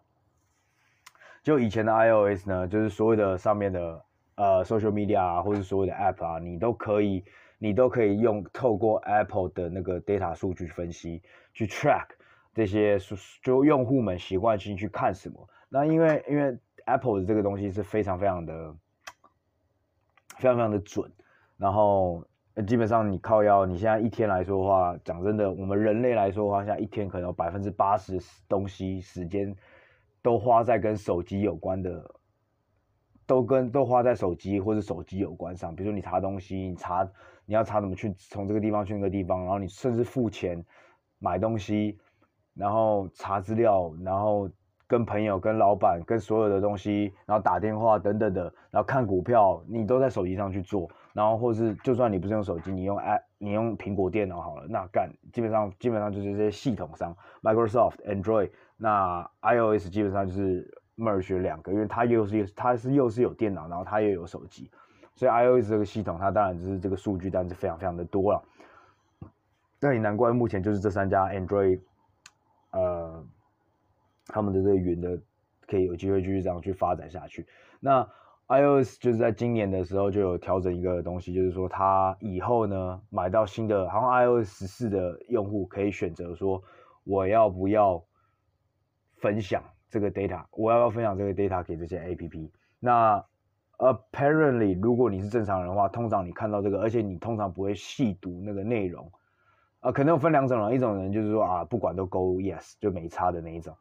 [1.43, 7.25] 就以前的 iOS 呢，就是所有的上面的呃 social media 啊，或者所有的 app 啊，你都可以
[7.59, 11.23] 你都可以用透过 Apple 的那个 data 数据分析
[11.55, 12.07] 去 track。
[12.53, 12.99] 这些
[13.43, 15.49] 就用户们习惯性去看什么？
[15.69, 18.75] 那因为因为 Apple 的这个东西是非常非常的
[20.37, 21.09] 非常非常的准，
[21.57, 22.27] 然后
[22.67, 29.55] 基本上你靠腰，你现在一天来说的话，讲真的，我们人类来说的话，现在一天可能有百分之八十东西时间
[30.21, 32.15] 都花在跟手机有关的，
[33.27, 35.73] 都跟都花在手机或者手机有关上。
[35.77, 37.09] 比如说你查东西，你查
[37.47, 40.65] 你要查怎么去从这个地方去那个地方，然后你甚至付钱
[41.21, 41.97] 买东西。
[42.61, 44.47] 然后查资料，然后
[44.87, 50.87] 跟朋友、跟老板、跟所有的东西，然后打电话等等的，然后看股票，你都在手机上去做。
[51.15, 64.71] 然后或是就算你不是用手机，你用 App，你用苹果电脑好了，那干基本上基本上就是这些系统商，Microsoft、Android，那 iOS 基本上就是 merge 两个，因为它又是它是又是有电脑，然后它又有手机，
[65.15, 68.43] 所以 iOS 这个系统它当然就是这个数据，当然是非常非常的多了。
[69.81, 71.81] 那也难怪目前就是这三家 Android。
[72.71, 73.27] 呃，
[74.27, 75.19] 他们的这个云的
[75.67, 77.47] 可以有机会继续这样去发展下去。
[77.81, 78.09] 那
[78.49, 84.11] iOS 就是在今年的时候就有调整一个东西，就是说它以后呢买到新的，好像
[84.43, 86.63] iOS 十四的用户可以选择说
[87.05, 88.05] 我要不要
[89.15, 92.51] 分享这个 data，我要不要分享这个 data 给这些 APP。
[92.81, 93.25] 那
[93.79, 99.11] apparently 如果你是正常人的话，通常你看到这个，而且你通常不会细读那个内容。
[99.81, 103.75] 啊，可能有分两种人，一种人就是说啊，不管都勾 yes 就没差的那一种。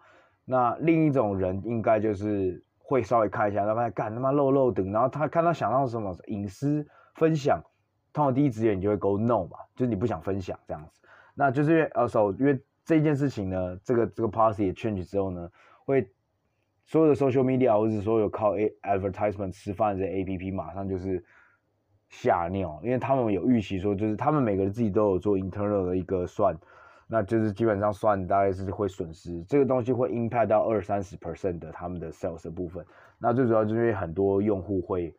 [0.45, 7.61] 那另一种人应该就是会稍微看一下，他妈干他妈漏漏等，然后他看到想到什么隐私分享，
[8.13, 11.01] 通常第一直觉你就会勾 no 嘛，就是你不想分享这样子。
[11.35, 15.49] 那就是因为呃，so 因为这件事情呢，这个这个 policy change 之后呢，
[15.85, 16.09] 会
[16.85, 21.23] 所有的 social media 或者是所有靠 a advertisement 吃饭的这 app 马上就是。
[22.09, 26.55] 吓尿，因为他们有预期说，就是他们每个人自己都有做 internal 的一个算，
[27.07, 32.85] 那就是基本上算大概是会损失这个东西会 impact 到二三十 percent 的他们的 sales 部分。
[33.19, 35.13] 那最主要就是因为很多用户会，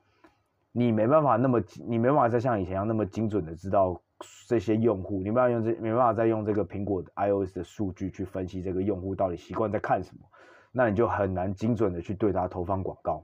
[0.73, 4.01] 你没办法那么，你没办法再像以前一样那么精准的知道
[4.49, 10.23] 这些用户，你没办法用这，没办法再用这个苹果的 iOS 的数据去分析这个用户到底习惯在看什么，
[10.73, 13.23] 那你就很难精准的去对他投放广告。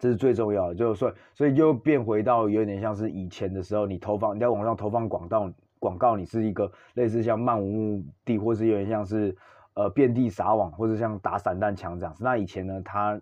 [0.00, 9.36] 这是最重要的，就是说，所以就变回到有点像是以前的时候，你投放你在网上投放广告，广告你是一个类似像漫无目的，或是有点像是
[9.74, 12.22] 呃遍地撒网，或者像打散弹枪这样子。
[12.22, 13.20] 那以前呢，它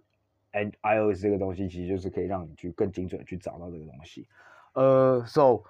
[0.53, 4.29] and iOS 这个东西其实就是可以让你去更精准的去找到这个东西。
[4.75, 5.63] 呃，so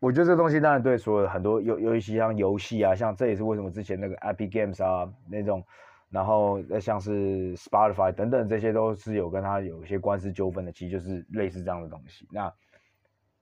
[0.00, 5.62] 我觉得这个东西当然对所有很多游，尤其像游戏啊，像这也是为什么之前那个 Epic Games 啊那种。
[6.14, 12.24] 然后像是 Spotify 等等，这些都是有跟他有一些官司纠纷的，其实就是类似这样的东西。
[12.30, 12.52] 那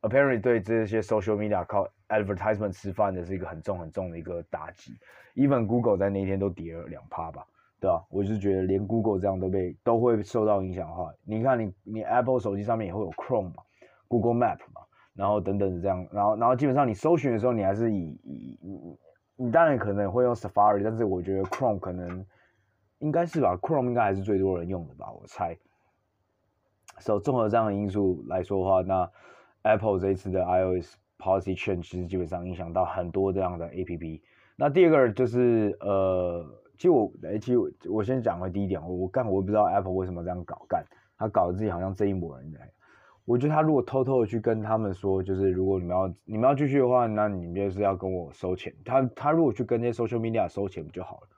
[0.00, 4.94] apparently 对这些 social media 靠 advertisement 吃饭的是一个很重很重的一个打击。
[5.34, 7.46] Even Google 在那天都跌了两趴吧，
[7.78, 13.62] 对啊，我就觉得连 Google 这样都被都会受到影响的话，你看你你 Apple 手机上面也会有 Chrome 嘛
[14.08, 14.80] ，Google Map 嘛，
[15.14, 18.58] 然后等等这样，然后然后基本上你搜寻的时候，你还是以以
[19.36, 22.24] 你当然可能会用 Safari，但是我觉得 Chrome 可能
[23.02, 25.58] 应该是吧，Chrome 应该还是最多人用的吧，我猜。
[26.98, 29.10] 所以综合这样的因素来说的话，那
[29.62, 34.20] Apple 这一次的 iOS Policy Change 其实基本上影响到很多这样的 APP。
[34.56, 36.58] 那第二个就是呃。
[36.74, 40.84] 其实我，哎，其实我我先讲回第一点，我我干，我不知道 Apple 为什么这样搞干，
[41.16, 42.58] 他搞得自己好像这一伙人的。
[43.24, 48.74] 我觉得他如果偷偷的去跟他们说，就是如果你们要你们要继续的话，那你们就是要跟我收钱。
[48.84, 51.28] 他他如果去跟那些 social media 收钱不就好了？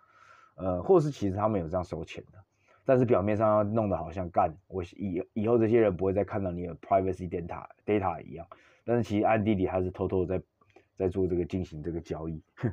[0.56, 2.38] 呃，或是其实他们有这样收钱的，
[2.84, 8.46] 但是表面上要弄得好像干，我以以后这些人不会再看到你的 privacy data data 一样，
[8.84, 10.40] 但是其实暗地里还是偷偷在
[10.96, 12.42] 在做这个进行这个交易。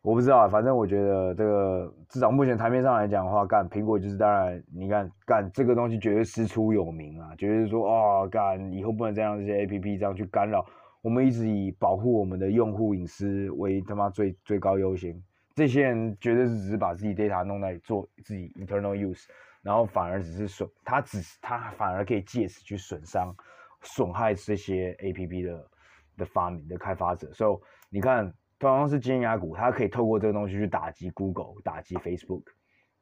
[0.00, 10.64] 我不知道，反正我觉得这个至少目前台面上来讲的话，干苹果就是当然，你看干这个东西绝对师出有名啊，绝对是说哦干以后不能再让这些 APP 这样去干扰
[11.02, 15.20] 我们，一直以保护我们的用户隐私为他妈最最高优先。
[15.58, 19.26] 这些人绝对是只是把自己 data 弄来做自己 internal use，
[19.60, 23.34] 然后反而只是损，他只是他反而可以借此去损伤、
[23.82, 25.70] 损害这些 APP 的
[26.18, 27.32] 的发明的开发者。
[27.32, 28.32] 所以你看。
[28.60, 32.42] 同样是尖牙股，它可以透过这个东西去打击 Google、打击 Facebook、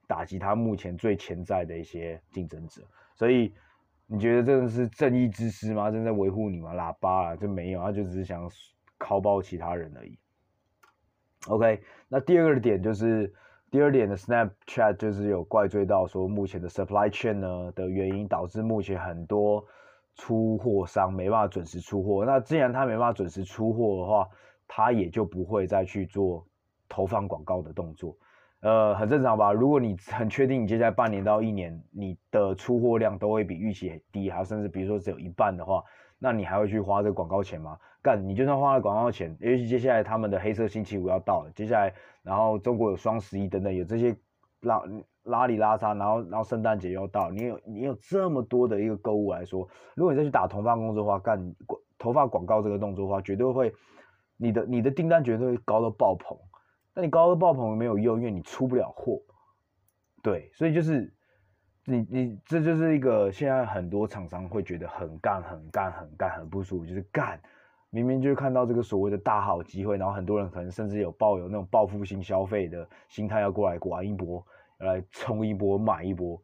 [0.06, 2.82] 打击它目前最潜在的一些竞争者。
[3.14, 3.54] 所以
[4.06, 5.90] 你觉得这个是正义之师吗？
[5.90, 6.74] 正在维护你吗？
[6.74, 8.46] 喇叭啊，就没有，他就只是想
[8.98, 10.18] 拷爆其他人而已。
[11.48, 13.32] OK，那第二个点就是
[13.70, 19.64] 第二点的 Snapchat 就是有怪罪到说目前的 supply chain 呢的原因，导致目前很多
[20.16, 22.24] 出货商没办法准时出货。
[22.24, 24.28] 那既然他没办法准时出货的话，
[24.66, 26.44] 他也就不会再去做
[26.88, 28.16] 投放广告的动作，
[28.61, 29.52] 呃，很正常吧？
[29.52, 35.82] 如果你很确定你接下来半年到一年你的出货量都会比预期低，还有甚至比如说只有一半的话，
[36.18, 37.79] 那你还会去花这个广告钱吗？
[38.02, 44.16] 干，你就算花了广告钱，尤其接下来他们的黑色星期五要到了，接下来然后中国有双十一等等，有这些
[44.61, 44.83] 拉
[45.24, 51.55] 拉里拉杂，然后然后圣诞节又要到，你有你有这么多的一个购物来说，如果你再去打投放工作的话，干
[51.98, 53.72] 投放广告这个动作的话，绝对会。
[54.38, 56.37] 你的你的订单绝对会高到爆棚，
[56.92, 59.18] 但你高到爆棚没有用，因为你出不了货。
[60.22, 61.11] 对，所以就是
[61.87, 67.40] 你你这就是一个现在很多厂商会觉得很干很干很干很不舒服，就是干
[67.90, 74.44] 明明就是看到这个所谓的大好机会，然后很多人可能甚至有抱有那种报复性消费的心态要过来玩一波，
[74.79, 76.38] 来冲一波买一波，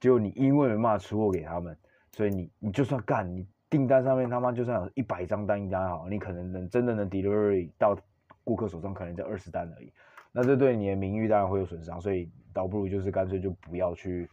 [0.00, 1.76] 结果你因为没办法出货给他们，
[2.10, 3.46] 所以你你就算干你。
[3.68, 7.98] 订单上面他妈就算有一百张单一单好，你可能能真的能 delivery 到
[8.44, 9.92] 顾客手上，可能就二十单而已。
[10.30, 14.30] 那这对你的名誉当然会有损伤，所以倒不如就是干脆就不要去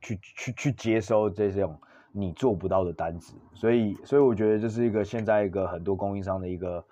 [0.00, 1.78] 去去去接收这种
[2.12, 3.34] 你做不到的单子。
[3.54, 6.84] 所以所以我觉得这是一个现在一个很多供应商的一个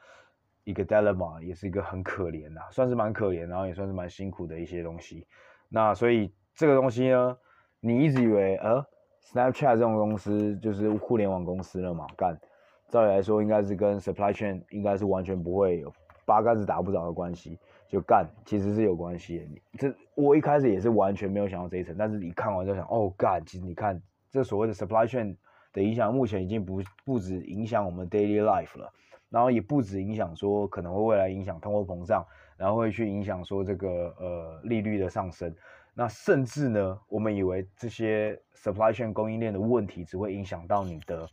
[0.65, 5.27] 一个 dilemma，也是一个很可怜的，算是蛮可怜，然后也算是蛮辛苦的一些东西。
[5.69, 7.37] 那所以这个东西呢，
[7.81, 8.85] 你一直以为呃。
[9.21, 12.41] Snapchat 这种公司就是互联网公司了嘛，干，
[12.89, 15.93] 照理来说应该是跟 supply chain 应该是完全不会有
[16.25, 19.45] 八竿子打不着的关系，就干，其实是有关系的。
[19.47, 25.35] 你这我一开始也是完全没有想到这一层，但是你看完就想，哦干，其实你看这所谓的 supply chain
[25.73, 28.93] 的影响，目前已经不不止影响我们 daily life 了，
[29.31, 32.25] 然后也不止影响说可能会未来影响通货膨胀，
[32.57, 35.55] 然后会去影响说这个呃利率的上升。
[35.95, 41.29] 那甚至呢，我们以为这些 supply chain 供应链的问题只会影响到你的，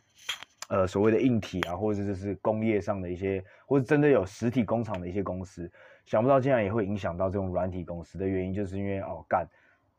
[0.69, 5.71] 呃，所谓的硬体啊，或者就是工业上的一些，或者真的有实体工厂的一些公司，
[6.06, 9.47] 想不到竟然也会影响到这种软体公司的原因，就是因为哦，干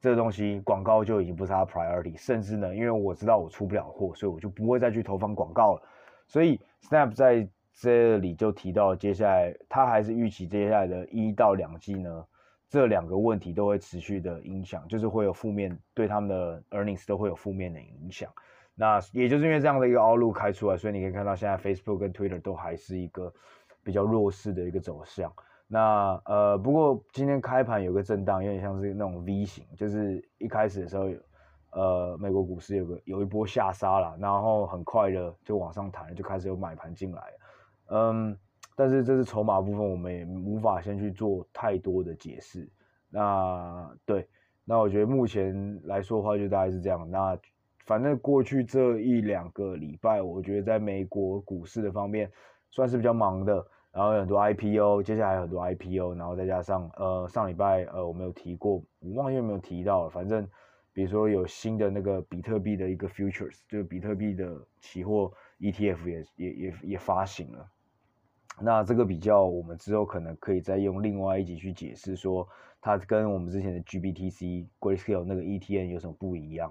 [0.00, 5.82] 这个东西广告就已经不是它 priority，甚至呢，因为我知道我出不了货，所以我就不会再去投放广告了。
[6.26, 12.24] 所以 Snap 在这里就提到，接下来他还是预期接下来的一到两季呢。
[12.68, 18.28] 这两个问题都会持续的影响，就是会有负面，对他们的 earnings 都会有负面的影响。
[18.76, 23.32] 那也就是因为这样的一个凹路开出来，所以你可以看到现在 Facebook 跟 Twitter 都还是一个
[23.82, 25.32] 比较弱势的一个走向。
[25.66, 31.08] 那呃，不过今天开盘有个震荡，有点像是那种 V 型，就是一开始的时候，
[31.70, 37.22] 呃，美国股市有个有一波下杀了，然后很快的就往上弹，就开始有买盘进来，
[37.88, 38.38] 嗯。
[38.78, 42.68] 但是这是筹码部分，我们也无法先去做太多的解释。
[43.08, 44.28] 那对，
[44.66, 47.10] 那我觉得目前来说的话，就大概是这样。
[47.10, 47.34] 那
[47.86, 52.30] 反正过去这一两个礼拜，我觉得在美国股市的方面
[52.70, 53.66] 算是比较忙的。
[53.92, 60.46] 然后有很多 IPO，接下来很多 IPO，然后再加上呃上礼拜呃我没有提过，我忘记有没有提到了，反正
[60.92, 67.66] 比如说有新的那个比特币的一个 futures，就是比特币的期货 ETF 也也也也发行了。
[68.60, 72.46] 那这个比较我们之后可能可以再用另外一集去解释，说
[72.82, 76.70] 它跟我们之前的 GBTC Grayscale 那个 ETN 有什么不一样。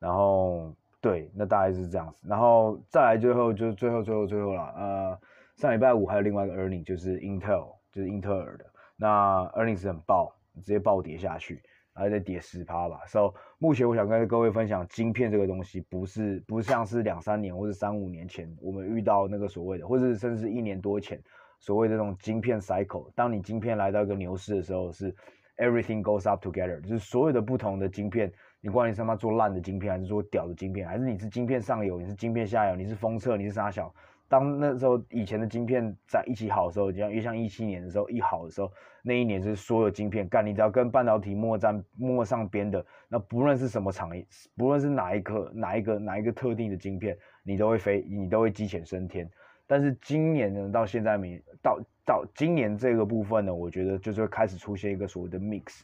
[0.00, 5.20] 然后对，那大概是这样子，然后再来最后就最后最后最后了，呃。
[5.56, 8.64] 上礼拜五还有另外一个 earnings，就是 Intel，就是英特尔的。
[8.96, 13.02] 那 earning 是很爆，直接暴跌下去，还在跌十趴吧。
[13.06, 21.22] So 目前我想跟各位分享，晶片这个东西不是不像是两三年或者三五年前我们遇到那个所谓的，或者甚至一年多前
[21.58, 23.12] 所谓的这种晶片 cycle。
[23.14, 25.14] 当你晶片来到一个牛市的时候，是
[25.58, 28.32] everything goes up together，就是所有的不同的晶片，
[28.62, 33.92] 你管你他妈做烂的晶片，还是做屌的晶片，还是你是晶片上游，你是晶片下游，你是封测，你是啥小。
[34.28, 38.70] 当那时候以前的晶片在一起好的时候，像越像一七年的时候一好的时候，
[39.02, 44.24] 那一年是所有晶片干，你只要跟半导体摸沾摸上边的，那不论是什么产业，
[44.56, 49.28] 不论是哪一颗哪一个哪一个特定的晶片，你都会飞，你都会鸡犬升天。
[49.66, 55.80] 但是今年呢，到现在没到到今年这个部分呢，我觉得就是会开始出现一个所谓的 mix，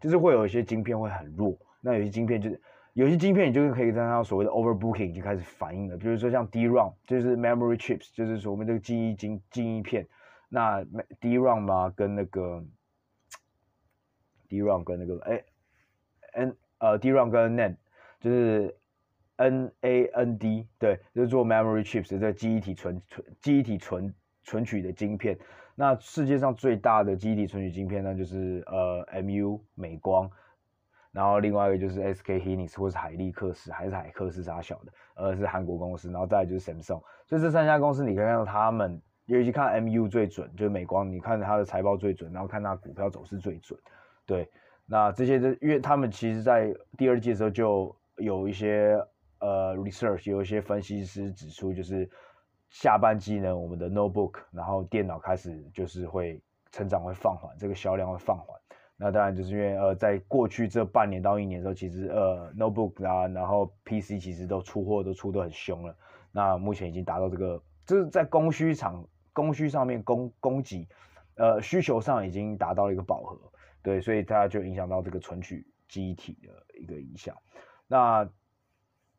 [0.00, 1.56] 就是会有一些晶片会很弱，
[1.86, 2.60] 那有些晶片就是。
[2.96, 10.08] 有些晶片，你就是可以看到所谓的 overbooking 就开始反应了，比如说像 DRAM，就是 memory chips，就是说我们这个记忆晶记忆片，
[10.48, 10.82] 那
[11.20, 12.64] DRAM 嘛，跟那个
[14.48, 15.44] DRAM 跟那个哎
[16.32, 17.76] N 呃 DRAM 跟 NAND，
[18.18, 18.74] 就是
[19.36, 25.38] NAND，对，就是做 memory chips 的这记忆体存存记忆体存存取的晶片。
[25.74, 30.30] 那世界上最大的记忆体存取晶片呢，就是呃 MU 美光。
[31.16, 43.80] 然后另外一个就是 SK Hynix 或是海力克斯，还是海克斯啥小的，呃是韩国公司，然后再就是 Samsung，所以这三家公司你可以看到他们，尤其看 MU 最准，就是美光，你看它的财报最准，然后看它股票走势最准，
[44.26, 44.46] 对，
[44.84, 49.02] 那这些就因为他们其实在第二季的时候就有一些
[49.40, 52.06] 呃 research，有一些分析师指出，就是
[52.68, 56.38] 下半季呢，我们的 notebook，然后电脑开始就是会
[56.72, 58.60] 成长会放缓，这个销量会放缓。
[58.98, 65.94] 那当然就是因为呃，在过去这半年到一年的时候，其实呃，notebook 啊，然后 PC 其实都出货都出得很凶了。
[66.32, 70.88] 那目前已经达到这个，就是在供需场供需上面供供给，
[71.34, 73.38] 呃，需求上已经达到了一个饱和，
[73.82, 77.36] 对，所以它就影响到这个存取机体的一个影响。
[77.86, 78.26] 那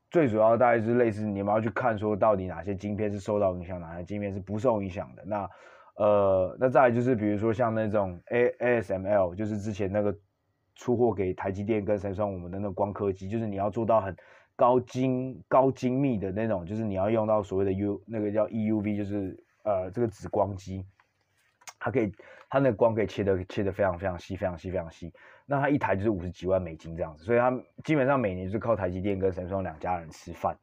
[0.09, 5.23] 最主要大概是类似你们要去看说到底哪些晶片是受到影响，哪些晶片是不受影响的。
[5.25, 5.49] 那
[5.97, 10.15] 呃，那再来就是比如说像那种 A ASML，就是之前那个
[10.75, 14.15] 出货给台积电跟三星我们的那光刻机，就是你要做到很
[14.55, 20.85] 高精高精密的那种，就是你要用到所谓的 U 那个叫 EUV，就是呃这个紫光机，
[21.79, 22.11] 它可以
[22.47, 25.11] 它那个光可以切的切的非常非常细，非常细非常细。
[25.47, 27.51] 那它一台就是五十几万美金这样子，所以它
[27.83, 30.55] 基本上每年就是靠台积电跟三星两家人吃饭，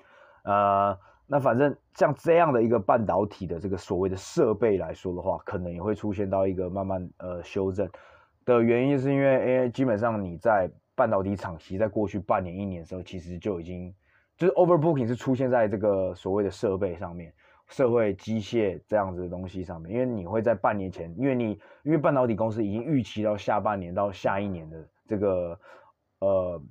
[0.44, 0.96] 呃。
[1.26, 7.88] 那反正像这样的一个半导体的这个所谓的设备来说的话，可能也会出现到一个慢慢呃修正
[8.44, 13.92] 的原因，是因为因为基本上你在半导体厂其实在过去半年一年的时候，其实就已经
[14.36, 17.32] 就是 overbooking 是出现在这个所谓的设备上面，
[17.68, 25.58] 社会机械这样子的东西上面，因为你会在半年前，因为你因为半导体公司已经预期到下半年到下一年的这个
[26.18, 26.62] 呃。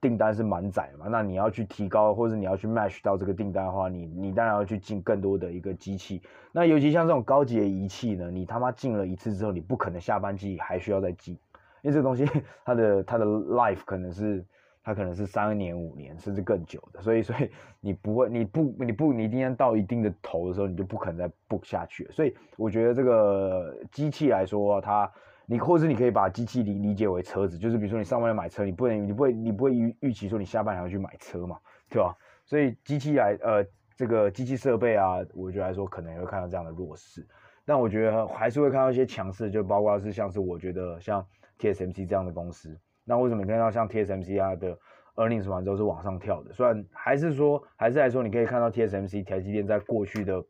[0.00, 1.06] 订单是满载嘛？
[1.08, 6.22] 那你要去提高，或者你要去 match 到这个订单的话，你你当然要去进更多的一个机器。
[6.52, 11.34] 那尤其像这种高级的仪器呢，你他妈进了一次之后，你不可能下半季还需要再进，
[11.82, 12.26] 因为这个东西
[12.64, 14.42] 它的它的 life 可能是
[14.82, 22.08] 它可能是三年五年甚至更久的，所以所以你不会你不你不你一定要到一定的头的时候，你就不可能再 book 下去。
[22.10, 25.10] 所以我觉得这个机器来说，它。
[25.50, 32.16] 你或者你可以把机器理理解为车子，就是比如说你上班要买车，你不能你不会你不会预预期说你下半年要去买车嘛，对吧？
[32.46, 37.26] 所以机器来呃这个机器设备啊，我觉得来说可能也会看到这样的弱势，
[37.64, 41.26] 但我觉得还是会看到一些强势，就包括是像是我觉得像
[41.58, 44.78] TSMC 这样的公司，那为什么你看到像 TSMC 啊的
[45.16, 46.52] earnings 完之后是往上跳的？
[46.52, 50.40] 虽然还是说还是来说你可以看到 TSMC 台积电在过去的。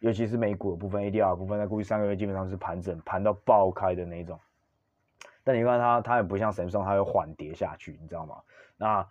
[0.00, 4.38] 尤其是美股的部分，ADR 部分，在过去三个月基本上是盘整，盘到爆开的那种。
[5.42, 8.36] 但你看它，它也不像 Samsung，它有缓跌下去，你知道吗？
[8.76, 9.06] 那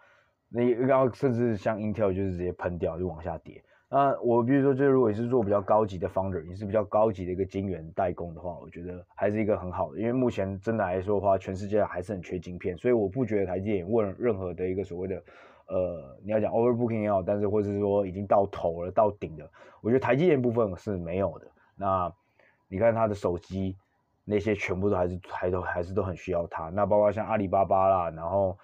[0.50, 3.62] 你然后甚至像 Intel 就是直接喷掉，就往下跌。
[3.90, 15.22] 那我比如说，就是如果你是做比较高级的 Founder，你是比较高级的一个晶圆代工的话，我觉得还是一个很好的，因为目前真的来说的话，全世界还是很缺晶片，所以我不觉得台积电问任何的一个所谓的。
[15.68, 19.49] 呃，你要讲 overbooking 也好，但是或者是说已经到头了、到顶了，
[19.82, 21.47] 我觉得台积电部分是没有的。
[21.76, 22.11] 那
[22.68, 23.76] 你看他的手机
[24.24, 26.70] 那些全部都还是还都还是都很需要它。
[26.70, 28.57] 那包括像阿里巴巴啦，然后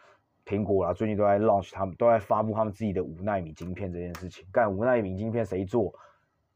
[0.46, 4.46] 苹果啦，最近都在 launch 他们都在发布他们自己的五纳米晶片这件事情。
[4.52, 5.94] 干五纳米晶片谁做？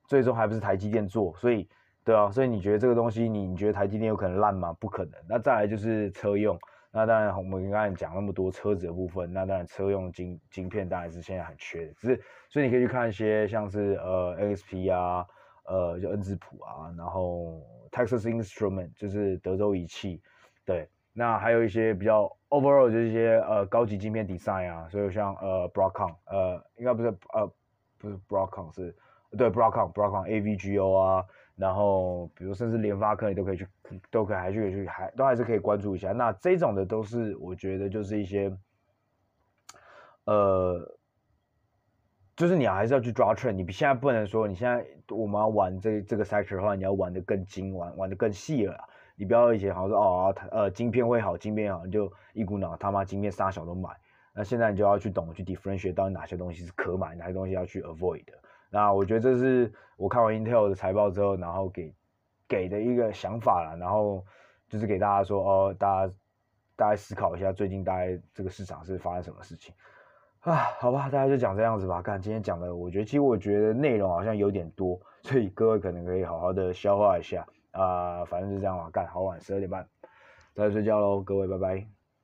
[0.06, 1.34] 最终还不是台积电做？
[1.38, 1.68] 所以
[2.06, 4.72] 对啊，所以你觉得这个东西你你觉得台积电有可能烂吗？
[4.80, 5.14] 不可能。
[5.28, 6.58] 那再来就是车用。
[6.98, 12.20] 那当然，我们刚才讲那么多车子的部分，那当然车用晶晶片当然是现在很缺的，只是
[12.50, 15.28] 所以你可以去看一些像是呃 NXP 啊，
[15.66, 20.20] 呃就恩智浦啊，然后 Texas Instrument 就是德州仪器，
[20.66, 27.48] 对，那还有一些比较 overall 就是一些呃高级晶片 design 啊，所以像呃 Broadcom 呃应该不是呃
[28.00, 28.96] 不是 Broadcom 是
[29.38, 31.24] 对 Broadcom Broadcom AVGO 啊。
[31.58, 33.68] 然后，比如甚至联发科，你都可以去，
[34.12, 36.12] 都可以还去去，还都还是可以关注一下。
[36.12, 38.56] 那这种的都是我觉得就是一些，
[40.26, 40.96] 呃，
[42.36, 43.54] 就是你还是要去抓 trend。
[43.54, 48.78] 你现在不能说你现在我们要玩这这个 sector 的话，你要玩得更精，玩玩得更细了。
[49.16, 53.90] 你不要以前好像说哦，呃，晶片会好，晶片好，你就一股脑他妈晶片杀小都买。
[54.32, 58.34] 那现在你就要去懂去 differentiate 到底哪些东西是可买，哪些东西要去 avoid 的。
[58.70, 61.94] 那我觉得这是我看完 Intel 的财报之后，然后给
[62.48, 64.26] 给的一个想法啦，然后
[64.70, 66.14] 就是给大家说哦，大家
[66.76, 69.74] 大家思考一下，最近大概这个市场是发生什么事情
[70.42, 70.56] 啊？
[70.80, 72.02] 好吧，大家就讲这样子吧。
[72.02, 78.24] 看今天讲的，我觉得其实我觉得内容好像有点多，所以各位可能可以好好的消化一下啊。
[78.26, 79.88] 反正就这样吧，干好晚十二点半，
[80.54, 81.97] 大家睡觉喽，各位拜拜。